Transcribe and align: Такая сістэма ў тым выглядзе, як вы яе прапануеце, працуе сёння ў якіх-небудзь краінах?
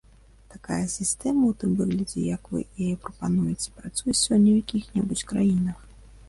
Такая 0.51 0.85
сістэма 0.93 1.43
ў 1.47 1.53
тым 1.63 1.75
выглядзе, 1.81 2.23
як 2.35 2.49
вы 2.55 2.63
яе 2.85 2.95
прапануеце, 3.03 3.69
працуе 3.83 4.07
сёння 4.23 4.49
ў 4.51 4.57
якіх-небудзь 4.63 5.25
краінах? 5.35 5.79